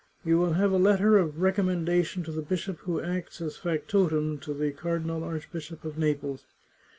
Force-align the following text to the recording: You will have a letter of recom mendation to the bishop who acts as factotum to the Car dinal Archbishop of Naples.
You 0.25 0.39
will 0.39 0.53
have 0.53 0.71
a 0.71 0.77
letter 0.79 1.19
of 1.19 1.33
recom 1.35 1.85
mendation 1.85 2.25
to 2.25 2.31
the 2.31 2.41
bishop 2.41 2.79
who 2.79 2.99
acts 2.99 3.39
as 3.39 3.57
factotum 3.57 4.39
to 4.39 4.51
the 4.51 4.71
Car 4.71 4.97
dinal 4.97 5.21
Archbishop 5.23 5.85
of 5.85 5.95
Naples. 5.95 6.43